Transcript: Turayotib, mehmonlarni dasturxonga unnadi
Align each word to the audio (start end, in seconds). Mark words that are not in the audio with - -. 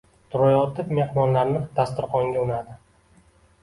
Turayotib, 0.35 0.89
mehmonlarni 1.01 1.63
dasturxonga 1.79 2.45
unnadi 2.49 2.79